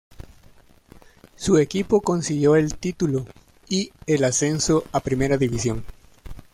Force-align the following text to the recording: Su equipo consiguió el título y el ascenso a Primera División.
Su 1.35 1.59
equipo 1.59 2.01
consiguió 2.01 2.55
el 2.55 2.73
título 2.73 3.27
y 3.69 3.91
el 4.07 4.23
ascenso 4.23 4.83
a 4.93 4.99
Primera 4.99 5.37
División. 5.37 5.85